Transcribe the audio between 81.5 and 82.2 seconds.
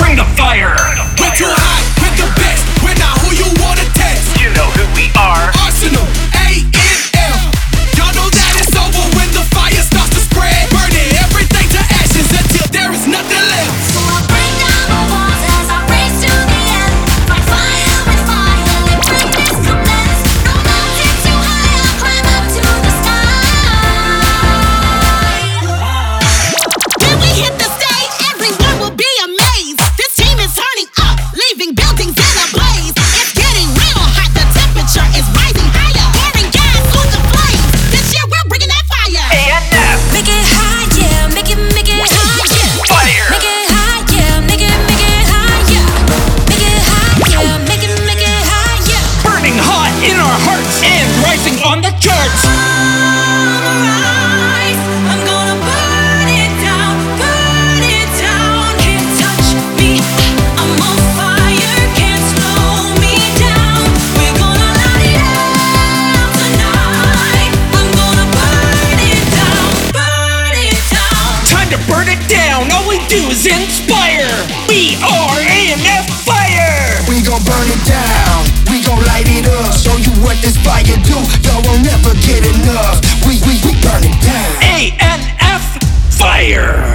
will never